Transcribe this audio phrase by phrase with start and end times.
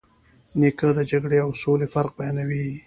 [0.59, 2.65] نیکه د جګړې او سولې فرق بیانوي.